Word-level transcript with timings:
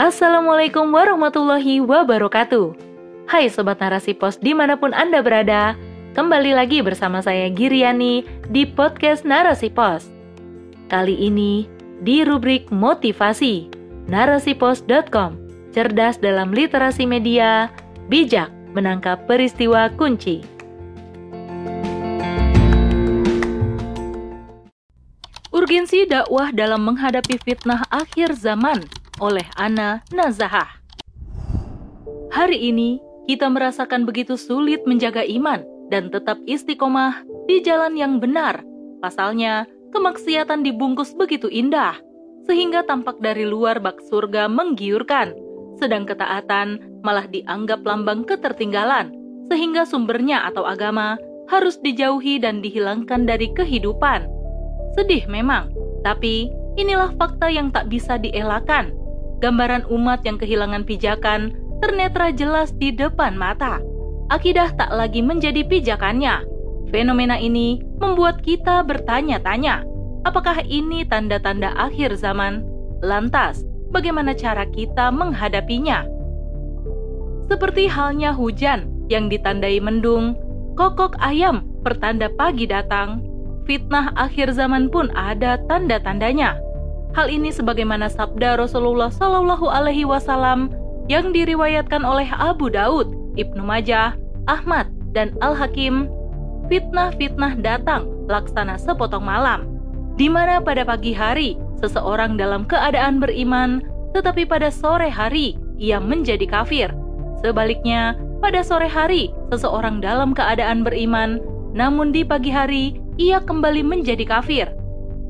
Assalamualaikum 0.00 0.96
warahmatullahi 0.96 1.84
wabarakatuh. 1.84 2.72
Hai 3.28 3.52
Sobat 3.52 3.84
Narasi 3.84 4.16
Pos 4.16 4.40
di 4.40 4.56
mana 4.56 4.80
pun 4.80 4.96
Anda 4.96 5.20
berada 5.20 5.76
Kembali 6.16 6.56
lagi 6.56 6.80
bersama 6.80 7.20
saya 7.20 7.52
Giriani 7.52 8.24
di 8.48 8.64
podcast 8.64 9.28
Narasi 9.28 9.68
Pos. 9.68 10.08
Kali 10.88 11.20
ini 11.20 11.68
di 12.00 12.24
rubrik 12.24 12.72
motivasi 12.72 13.68
narasipos.com 14.08 15.36
Cerdas 15.76 16.16
dalam 16.16 16.48
literasi 16.48 17.04
media, 17.04 17.68
bijak 18.08 18.48
menangkap 18.72 19.28
peristiwa 19.28 19.92
kunci. 20.00 20.40
Urgensi 25.52 26.08
dakwah 26.08 26.48
dalam 26.56 26.88
menghadapi 26.88 27.36
fitnah 27.44 27.84
akhir 27.92 28.32
zaman 28.40 28.80
oleh 29.20 29.44
Ana 29.54 30.00
Nazahah. 30.10 30.80
Hari 32.32 32.56
ini, 32.56 32.98
kita 33.28 33.46
merasakan 33.52 34.08
begitu 34.08 34.34
sulit 34.40 34.82
menjaga 34.88 35.22
iman 35.22 35.62
dan 35.92 36.08
tetap 36.08 36.40
istiqomah 36.48 37.22
di 37.46 37.60
jalan 37.60 37.94
yang 37.94 38.18
benar. 38.18 38.64
Pasalnya, 39.04 39.68
kemaksiatan 39.92 40.64
dibungkus 40.64 41.12
begitu 41.12 41.46
indah, 41.52 42.00
sehingga 42.48 42.82
tampak 42.88 43.20
dari 43.20 43.44
luar 43.44 43.78
bak 43.78 44.00
surga 44.08 44.48
menggiurkan, 44.48 45.36
sedang 45.76 46.08
ketaatan 46.08 47.00
malah 47.04 47.28
dianggap 47.28 47.84
lambang 47.84 48.24
ketertinggalan, 48.24 49.12
sehingga 49.52 49.84
sumbernya 49.84 50.48
atau 50.48 50.64
agama 50.64 51.20
harus 51.50 51.76
dijauhi 51.82 52.38
dan 52.38 52.62
dihilangkan 52.62 53.26
dari 53.26 53.50
kehidupan. 53.52 54.30
Sedih 54.94 55.26
memang, 55.26 55.74
tapi 56.06 56.46
inilah 56.78 57.10
fakta 57.18 57.50
yang 57.50 57.74
tak 57.74 57.90
bisa 57.90 58.14
dielakkan 58.14 58.99
gambaran 59.40 59.88
umat 59.88 60.22
yang 60.28 60.36
kehilangan 60.36 60.84
pijakan 60.84 61.56
ternetra 61.80 62.28
jelas 62.30 62.70
di 62.76 62.92
depan 62.92 63.34
mata. 63.34 63.80
Akidah 64.30 64.70
tak 64.76 64.92
lagi 64.92 65.24
menjadi 65.24 65.66
pijakannya. 65.66 66.46
Fenomena 66.92 67.40
ini 67.40 67.80
membuat 67.98 68.44
kita 68.44 68.84
bertanya-tanya, 68.86 69.82
apakah 70.28 70.62
ini 70.62 71.02
tanda-tanda 71.08 71.74
akhir 71.74 72.14
zaman? 72.20 72.62
Lantas, 73.00 73.64
bagaimana 73.90 74.36
cara 74.36 74.68
kita 74.68 75.08
menghadapinya? 75.10 76.04
Seperti 77.50 77.90
halnya 77.90 78.30
hujan 78.30 78.86
yang 79.10 79.26
ditandai 79.26 79.82
mendung, 79.82 80.38
kokok 80.78 81.18
ayam 81.18 81.66
pertanda 81.82 82.30
pagi 82.30 82.70
datang, 82.70 83.24
fitnah 83.66 84.14
akhir 84.14 84.54
zaman 84.54 84.86
pun 84.86 85.10
ada 85.18 85.58
tanda-tandanya 85.66 86.69
Hal 87.10 87.26
ini 87.26 87.50
sebagaimana 87.50 88.06
sabda 88.06 88.54
Rasulullah 88.54 89.10
Shallallahu 89.10 89.66
Alaihi 89.66 90.06
Wasallam 90.06 90.70
yang 91.10 91.34
diriwayatkan 91.34 92.06
oleh 92.06 92.30
Abu 92.30 92.70
Daud, 92.70 93.10
Ibnu 93.34 93.66
Majah, 93.66 94.14
Ahmad, 94.46 94.86
dan 95.10 95.34
Al 95.42 95.58
Hakim. 95.58 96.06
Fitnah-fitnah 96.70 97.58
datang 97.58 98.06
laksana 98.30 98.78
sepotong 98.78 99.26
malam, 99.26 99.66
di 100.14 100.30
mana 100.30 100.62
pada 100.62 100.86
pagi 100.86 101.10
hari 101.10 101.58
seseorang 101.82 102.38
dalam 102.38 102.62
keadaan 102.62 103.18
beriman, 103.18 103.82
tetapi 104.14 104.46
pada 104.46 104.70
sore 104.70 105.10
hari 105.10 105.58
ia 105.82 105.98
menjadi 105.98 106.46
kafir. 106.46 106.94
Sebaliknya, 107.42 108.14
pada 108.38 108.62
sore 108.62 108.86
hari 108.86 109.34
seseorang 109.50 109.98
dalam 109.98 110.30
keadaan 110.30 110.86
beriman, 110.86 111.42
namun 111.74 112.14
di 112.14 112.22
pagi 112.22 112.54
hari 112.54 113.02
ia 113.18 113.42
kembali 113.42 113.82
menjadi 113.82 114.22
kafir. 114.30 114.70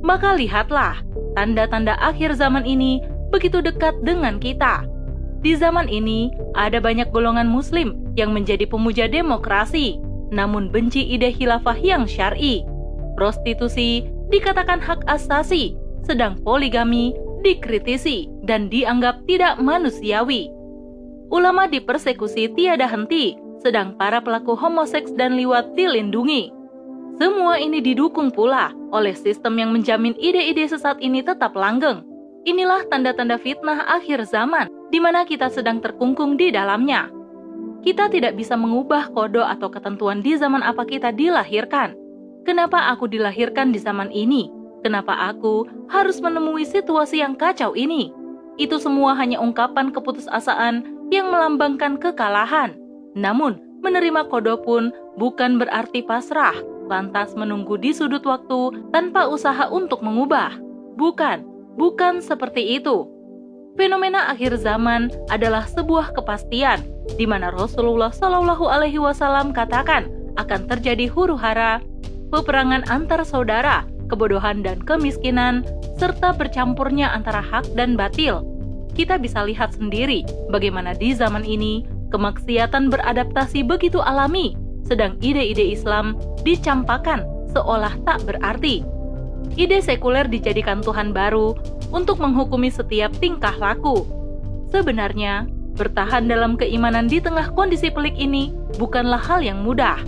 Maka 0.00 0.32
lihatlah, 0.36 1.04
tanda-tanda 1.36 1.96
akhir 2.00 2.36
zaman 2.36 2.64
ini 2.64 3.04
begitu 3.30 3.60
dekat 3.60 3.94
dengan 4.00 4.40
kita. 4.40 4.88
Di 5.40 5.56
zaman 5.56 5.88
ini, 5.88 6.28
ada 6.52 6.80
banyak 6.80 7.08
golongan 7.12 7.48
muslim 7.48 7.96
yang 8.16 8.36
menjadi 8.36 8.68
pemuja 8.68 9.08
demokrasi, 9.08 9.96
namun 10.32 10.68
benci 10.68 11.00
ide 11.04 11.32
khilafah 11.32 11.76
yang 11.80 12.04
syar'i. 12.04 12.64
Prostitusi 13.16 14.04
dikatakan 14.28 14.80
hak 14.80 15.04
asasi, 15.08 15.76
sedang 16.04 16.36
poligami 16.44 17.16
dikritisi 17.40 18.28
dan 18.44 18.68
dianggap 18.68 19.24
tidak 19.24 19.56
manusiawi. 19.60 20.52
Ulama 21.32 21.70
dipersekusi 21.70 22.52
tiada 22.52 22.84
henti, 22.90 23.38
sedang 23.64 23.96
para 23.96 24.20
pelaku 24.20 24.56
homoseks 24.56 25.14
dan 25.16 25.36
liwat 25.40 25.72
dilindungi. 25.72 26.59
Semua 27.20 27.60
ini 27.60 27.84
didukung 27.84 28.32
pula 28.32 28.72
oleh 28.96 29.12
sistem 29.12 29.60
yang 29.60 29.76
menjamin 29.76 30.16
ide-ide 30.16 30.64
sesat 30.64 30.96
ini 31.04 31.20
tetap 31.20 31.52
langgeng. 31.52 32.00
Inilah 32.48 32.88
tanda-tanda 32.88 33.36
fitnah 33.36 33.84
akhir 33.92 34.24
zaman, 34.24 34.72
di 34.88 34.96
mana 34.96 35.28
kita 35.28 35.52
sedang 35.52 35.84
terkungkung 35.84 36.40
di 36.40 36.48
dalamnya. 36.48 37.12
Kita 37.84 38.08
tidak 38.08 38.40
bisa 38.40 38.56
mengubah 38.56 39.12
kodo 39.12 39.44
atau 39.44 39.68
ketentuan 39.68 40.24
di 40.24 40.32
zaman 40.40 40.64
apa 40.64 40.88
kita 40.88 41.12
dilahirkan. 41.12 41.92
Kenapa 42.48 42.88
aku 42.88 43.04
dilahirkan 43.04 43.68
di 43.68 43.76
zaman 43.76 44.08
ini? 44.08 44.48
Kenapa 44.80 45.12
aku 45.12 45.68
harus 45.92 46.24
menemui 46.24 46.64
situasi 46.64 47.20
yang 47.20 47.36
kacau 47.36 47.76
ini? 47.76 48.16
Itu 48.56 48.80
semua 48.80 49.12
hanya 49.12 49.44
ungkapan 49.44 49.92
keputusasaan 49.92 50.88
yang 51.12 51.28
melambangkan 51.28 52.00
kekalahan. 52.00 52.80
Namun, 53.12 53.60
menerima 53.84 54.24
kodo 54.32 54.56
pun 54.64 54.88
bukan 55.20 55.60
berarti 55.60 56.00
pasrah, 56.00 56.56
lantas 56.90 57.38
menunggu 57.38 57.78
di 57.78 57.94
sudut 57.94 58.26
waktu 58.26 58.90
tanpa 58.90 59.30
usaha 59.30 59.70
untuk 59.70 60.02
mengubah. 60.02 60.58
Bukan, 60.98 61.46
bukan 61.78 62.18
seperti 62.18 62.82
itu. 62.82 63.06
Fenomena 63.78 64.26
akhir 64.28 64.58
zaman 64.58 65.08
adalah 65.30 65.64
sebuah 65.70 66.10
kepastian 66.12 66.82
di 67.14 67.24
mana 67.24 67.54
Rasulullah 67.54 68.10
Shallallahu 68.10 68.66
Alaihi 68.66 68.98
Wasallam 68.98 69.54
katakan 69.54 70.10
akan 70.36 70.66
terjadi 70.66 71.06
huru 71.06 71.38
hara, 71.38 71.78
peperangan 72.34 72.82
antar 72.90 73.22
saudara, 73.22 73.86
kebodohan 74.10 74.66
dan 74.66 74.82
kemiskinan, 74.82 75.62
serta 75.96 76.34
bercampurnya 76.34 77.14
antara 77.14 77.38
hak 77.38 77.70
dan 77.78 77.94
batil. 77.94 78.42
Kita 78.92 79.16
bisa 79.16 79.46
lihat 79.46 79.78
sendiri 79.78 80.26
bagaimana 80.50 80.92
di 80.98 81.14
zaman 81.14 81.46
ini 81.46 81.86
kemaksiatan 82.10 82.90
beradaptasi 82.90 83.62
begitu 83.62 84.02
alami 84.02 84.58
sedang 84.86 85.16
ide-ide 85.22 85.74
Islam 85.74 86.18
dicampakkan 86.42 87.24
seolah 87.52 87.94
tak 88.06 88.22
berarti. 88.26 88.82
Ide 89.58 89.82
sekuler 89.82 90.30
dijadikan 90.30 90.80
Tuhan 90.84 91.10
baru 91.10 91.56
untuk 91.90 92.22
menghukumi 92.22 92.70
setiap 92.70 93.10
tingkah 93.18 93.54
laku. 93.58 94.06
Sebenarnya, 94.70 95.50
bertahan 95.74 96.30
dalam 96.30 96.54
keimanan 96.54 97.10
di 97.10 97.18
tengah 97.18 97.50
kondisi 97.56 97.90
pelik 97.90 98.14
ini 98.14 98.54
bukanlah 98.78 99.18
hal 99.18 99.42
yang 99.42 99.66
mudah. 99.66 99.98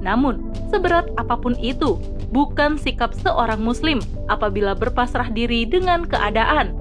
Namun, 0.00 0.52
seberat 0.68 1.08
apa 1.16 1.36
pun 1.36 1.56
itu, 1.56 1.96
bukan 2.28 2.76
sikap 2.76 3.16
seorang 3.16 3.60
muslim 3.60 4.00
apabila 4.28 4.76
berpasrah 4.76 5.32
diri 5.32 5.64
dengan 5.64 6.04
keadaan. 6.04 6.76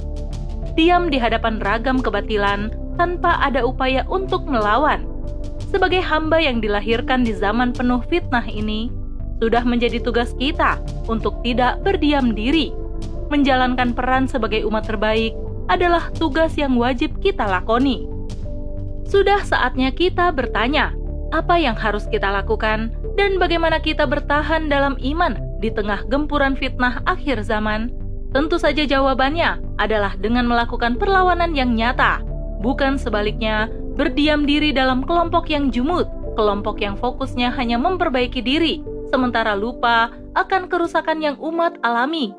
Diam 0.76 1.08
di 1.12 1.20
hadapan 1.20 1.60
ragam 1.60 2.00
kebatilan 2.00 2.72
tanpa 2.96 3.40
ada 3.40 3.64
upaya 3.64 4.04
untuk 4.12 4.48
melawan 4.48 5.08
sebagai 5.70 6.02
hamba 6.02 6.42
yang 6.42 6.60
dilahirkan 6.60 7.22
di 7.22 7.34
zaman 7.38 7.72
penuh 7.72 8.02
fitnah 8.10 8.46
ini, 8.50 8.90
sudah 9.40 9.64
menjadi 9.64 10.04
tugas 10.04 10.36
kita 10.36 10.82
untuk 11.08 11.40
tidak 11.46 11.80
berdiam 11.86 12.36
diri. 12.36 12.76
Menjalankan 13.30 13.94
peran 13.94 14.26
sebagai 14.26 14.66
umat 14.66 14.90
terbaik 14.90 15.32
adalah 15.70 16.10
tugas 16.18 16.58
yang 16.58 16.76
wajib 16.76 17.14
kita 17.22 17.46
lakoni. 17.46 18.10
Sudah 19.06 19.42
saatnya 19.46 19.94
kita 19.94 20.34
bertanya, 20.34 20.94
apa 21.30 21.62
yang 21.62 21.78
harus 21.78 22.10
kita 22.10 22.30
lakukan 22.30 22.90
dan 23.14 23.38
bagaimana 23.38 23.78
kita 23.78 24.10
bertahan 24.10 24.66
dalam 24.66 24.98
iman 24.98 25.38
di 25.62 25.70
tengah 25.70 26.02
gempuran 26.10 26.58
fitnah 26.58 27.06
akhir 27.06 27.46
zaman? 27.46 27.94
Tentu 28.30 28.62
saja 28.62 28.86
jawabannya 28.86 29.58
adalah 29.82 30.14
dengan 30.18 30.46
melakukan 30.46 30.98
perlawanan 30.98 31.58
yang 31.58 31.74
nyata, 31.74 32.22
bukan 32.62 32.98
sebaliknya 33.02 33.70
berdiam 34.00 34.48
diri 34.48 34.72
dalam 34.72 35.04
kelompok 35.04 35.52
yang 35.52 35.76
jumut, 35.76 36.08
kelompok 36.40 36.80
yang 36.80 36.96
fokusnya 36.96 37.52
hanya 37.52 37.76
memperbaiki 37.76 38.40
diri, 38.40 38.80
sementara 39.12 39.60
lupa 39.60 40.16
akan 40.40 40.72
kerusakan 40.72 41.20
yang 41.20 41.36
umat 41.44 41.76
alami. 41.84 42.32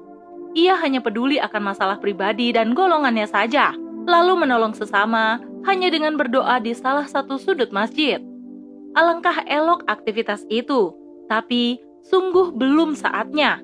Ia 0.56 0.80
hanya 0.80 1.04
peduli 1.04 1.36
akan 1.36 1.60
masalah 1.68 2.00
pribadi 2.00 2.56
dan 2.56 2.72
golongannya 2.72 3.28
saja, 3.28 3.76
lalu 4.08 4.40
menolong 4.40 4.72
sesama 4.72 5.36
hanya 5.68 5.92
dengan 5.92 6.16
berdoa 6.16 6.56
di 6.64 6.72
salah 6.72 7.04
satu 7.04 7.36
sudut 7.36 7.68
masjid. 7.76 8.24
Alangkah 8.96 9.44
elok 9.44 9.84
aktivitas 9.84 10.48
itu, 10.48 10.96
tapi 11.28 11.76
sungguh 12.08 12.56
belum 12.56 12.96
saatnya. 12.96 13.60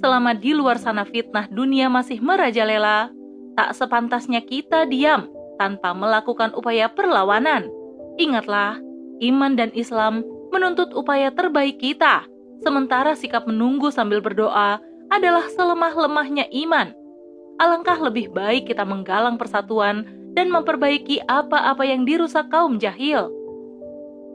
Selama 0.00 0.32
di 0.32 0.56
luar 0.56 0.80
sana 0.80 1.04
fitnah 1.04 1.46
dunia 1.52 1.92
masih 1.92 2.24
merajalela, 2.24 3.12
tak 3.54 3.76
sepantasnya 3.76 4.40
kita 4.40 4.88
diam 4.88 5.28
tanpa 5.56 5.94
melakukan 5.94 6.54
upaya 6.54 6.90
perlawanan. 6.90 7.70
Ingatlah, 8.18 8.78
iman 9.22 9.52
dan 9.58 9.70
Islam 9.74 10.22
menuntut 10.54 10.94
upaya 10.94 11.34
terbaik 11.34 11.82
kita, 11.82 12.26
sementara 12.62 13.18
sikap 13.18 13.46
menunggu 13.50 13.90
sambil 13.90 14.22
berdoa 14.22 14.78
adalah 15.10 15.46
selemah-lemahnya 15.52 16.46
iman. 16.66 16.94
Alangkah 17.58 17.98
lebih 17.98 18.34
baik 18.34 18.70
kita 18.70 18.82
menggalang 18.82 19.38
persatuan 19.38 20.06
dan 20.34 20.50
memperbaiki 20.50 21.22
apa-apa 21.30 21.86
yang 21.86 22.02
dirusak 22.02 22.50
kaum 22.50 22.82
jahil. 22.82 23.30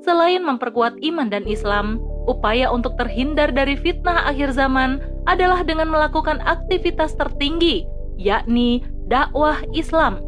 Selain 0.07 0.39
memperkuat 0.39 0.95
iman 1.03 1.27
dan 1.27 1.43
Islam, 1.43 1.99
upaya 2.27 2.71
untuk 2.71 2.95
terhindar 2.95 3.51
dari 3.51 3.75
fitnah 3.75 4.23
akhir 4.31 4.55
zaman 4.55 5.03
adalah 5.27 5.59
dengan 5.67 5.91
melakukan 5.91 6.39
aktivitas 6.47 7.19
tertinggi, 7.19 7.83
yakni 8.15 8.79
dakwah 9.11 9.59
Islam. 9.75 10.23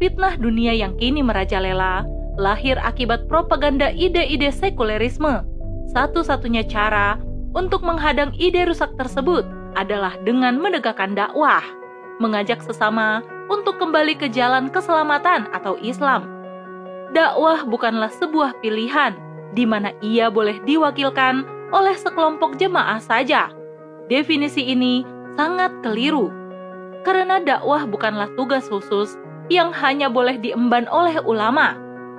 Fitnah 0.00 0.32
dunia 0.40 0.72
yang 0.72 0.96
kini 0.96 1.20
merajalela 1.20 2.08
lahir 2.40 2.80
akibat 2.80 3.28
propaganda 3.28 3.92
ide-ide 3.92 4.48
sekulerisme. 4.48 5.44
Satu-satunya 5.92 6.64
cara 6.64 7.20
untuk 7.52 7.84
menghadang 7.84 8.32
ide 8.40 8.64
rusak 8.64 8.88
tersebut 8.96 9.44
adalah 9.76 10.16
dengan 10.24 10.56
menegakkan 10.56 11.12
dakwah, 11.12 11.60
mengajak 12.16 12.64
sesama 12.64 13.20
untuk 13.52 13.76
kembali 13.76 14.16
ke 14.16 14.32
jalan 14.32 14.72
keselamatan 14.72 15.52
atau 15.52 15.76
Islam. 15.84 16.24
Dakwah 17.12 17.68
bukanlah 17.68 18.08
sebuah 18.08 18.56
pilihan 18.64 19.12
di 19.52 19.68
mana 19.68 19.92
ia 20.00 20.32
boleh 20.32 20.64
diwakilkan 20.64 21.44
oleh 21.76 21.92
sekelompok 21.92 22.56
jemaah 22.56 23.04
saja. 23.04 23.52
Definisi 24.08 24.64
ini 24.64 25.04
sangat 25.36 25.76
keliru, 25.84 26.32
karena 27.04 27.36
dakwah 27.36 27.84
bukanlah 27.84 28.32
tugas 28.32 28.64
khusus 28.64 29.20
yang 29.50 29.74
hanya 29.74 30.06
boleh 30.06 30.38
diemban 30.38 30.86
oleh 30.86 31.18
ulama, 31.26 31.74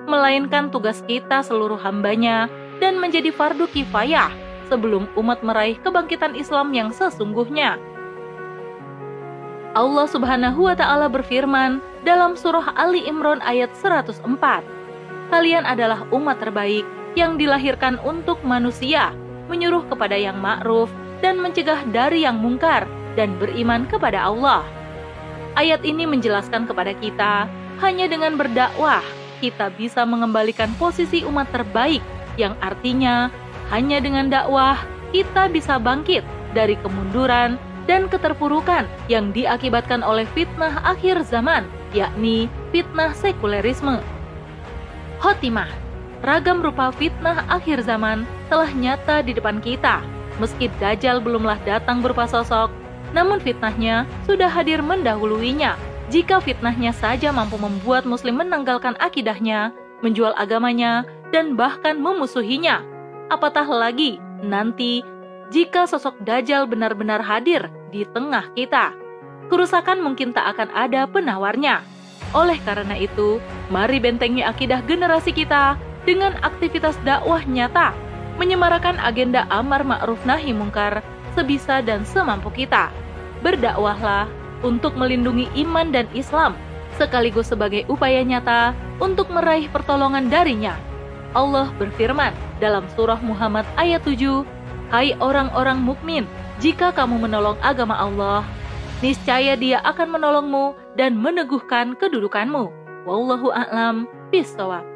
melainkan 0.05 0.67
tugas 0.67 0.99
kita 1.07 1.39
seluruh 1.41 1.79
hambanya 1.79 2.51
dan 2.83 2.99
menjadi 2.99 3.31
fardu 3.31 3.71
kifayah 3.71 4.29
sebelum 4.67 5.07
umat 5.15 5.39
meraih 5.39 5.79
kebangkitan 5.79 6.35
Islam 6.35 6.75
yang 6.75 6.91
sesungguhnya. 6.91 7.79
Allah 9.71 10.03
Subhanahu 10.11 10.67
wa 10.67 10.75
taala 10.75 11.07
berfirman 11.07 11.79
dalam 12.03 12.35
surah 12.35 12.75
Ali 12.75 13.07
Imran 13.07 13.39
ayat 13.39 13.71
104. 13.79 14.19
Kalian 15.31 15.63
adalah 15.63 16.03
umat 16.11 16.43
terbaik 16.43 16.83
yang 17.15 17.39
dilahirkan 17.39 17.95
untuk 18.03 18.43
manusia, 18.43 19.15
menyuruh 19.47 19.87
kepada 19.87 20.19
yang 20.19 20.35
ma'ruf 20.43 20.91
dan 21.23 21.39
mencegah 21.39 21.87
dari 21.95 22.27
yang 22.27 22.43
mungkar 22.43 22.83
dan 23.15 23.39
beriman 23.39 23.87
kepada 23.87 24.27
Allah. 24.27 24.80
Ayat 25.51 25.83
ini 25.83 26.07
menjelaskan 26.07 26.63
kepada 26.63 26.95
kita, 26.95 27.45
hanya 27.83 28.06
dengan 28.07 28.39
berdakwah 28.39 29.03
kita 29.44 29.74
bisa 29.74 30.06
mengembalikan 30.07 30.69
posisi 30.77 31.25
umat 31.27 31.50
terbaik 31.51 32.00
yang 32.39 32.56
artinya 32.63 33.27
hanya 33.74 34.00
dengan 34.00 34.30
dakwah 34.31 34.80
kita 35.12 35.51
bisa 35.51 35.75
bangkit 35.75 36.24
dari 36.56 36.80
kemunduran 36.80 37.59
dan 37.89 38.07
keterpurukan 38.07 38.88
yang 39.12 39.33
diakibatkan 39.36 40.06
oleh 40.06 40.24
fitnah 40.31 40.80
akhir 40.86 41.25
zaman, 41.27 41.68
yakni 41.92 42.48
fitnah 42.71 43.12
sekulerisme. 43.12 44.00
Khotimah, 45.19 45.68
ragam 46.24 46.63
rupa 46.63 46.94
fitnah 46.95 47.44
akhir 47.51 47.83
zaman 47.83 48.24
telah 48.48 48.71
nyata 48.71 49.25
di 49.25 49.36
depan 49.36 49.59
kita. 49.59 50.00
Meski 50.39 50.71
Dajjal 50.80 51.19
belumlah 51.19 51.59
datang 51.68 52.00
berupa 52.00 52.24
sosok, 52.24 52.71
namun 53.11 53.39
fitnahnya 53.39 54.07
sudah 54.27 54.47
hadir 54.47 54.79
mendahuluinya. 54.83 55.75
Jika 56.11 56.43
fitnahnya 56.43 56.91
saja 56.91 57.31
mampu 57.31 57.55
membuat 57.55 58.03
muslim 58.03 58.43
menanggalkan 58.43 58.99
akidahnya, 58.99 59.71
menjual 60.03 60.35
agamanya, 60.35 61.07
dan 61.31 61.55
bahkan 61.55 61.95
memusuhinya, 61.95 62.83
apatah 63.31 63.63
lagi 63.63 64.19
nanti 64.43 65.05
jika 65.51 65.87
sosok 65.87 66.19
Dajjal 66.23 66.67
benar-benar 66.67 67.23
hadir 67.23 67.71
di 67.91 68.07
tengah 68.07 68.51
kita. 68.55 68.95
Kerusakan 69.51 69.99
mungkin 69.99 70.31
tak 70.31 70.55
akan 70.55 70.71
ada 70.71 71.07
penawarnya. 71.07 71.83
Oleh 72.31 72.55
karena 72.63 72.95
itu, 72.95 73.43
mari 73.67 73.99
bentengi 73.99 74.39
akidah 74.39 74.79
generasi 74.87 75.35
kita 75.35 75.75
dengan 76.07 76.39
aktivitas 76.39 76.95
dakwah 77.03 77.43
nyata, 77.43 77.91
menyemarakan 78.39 78.95
agenda 79.03 79.43
amar 79.51 79.83
ma'ruf 79.83 80.23
nahi 80.23 80.55
mungkar 80.55 81.03
sebisa 81.35 81.83
dan 81.83 82.07
semampu 82.07 82.47
kita. 82.51 82.87
Berdakwahlah 83.41 84.29
untuk 84.61 84.93
melindungi 84.93 85.49
iman 85.65 85.89
dan 85.89 86.05
Islam, 86.13 86.53
sekaligus 86.95 87.49
sebagai 87.49 87.85
upaya 87.89 88.21
nyata 88.21 88.77
untuk 89.01 89.29
meraih 89.33 89.65
pertolongan 89.69 90.29
darinya. 90.29 90.77
Allah 91.33 91.71
berfirman 91.79 92.35
dalam 92.61 92.85
surah 92.93 93.17
Muhammad 93.23 93.65
ayat 93.79 94.03
7, 94.03 94.45
Hai 94.91 95.15
orang-orang 95.23 95.79
mukmin, 95.79 96.27
jika 96.59 96.91
kamu 96.91 97.23
menolong 97.23 97.55
agama 97.63 97.95
Allah, 97.95 98.43
niscaya 98.99 99.55
Dia 99.55 99.79
akan 99.81 100.19
menolongmu 100.19 100.75
dan 100.99 101.15
meneguhkan 101.15 101.95
kedudukanmu. 101.95 102.69
Wallahu 103.07 103.49
a'lam 103.49 104.05
bishawab. 104.29 104.90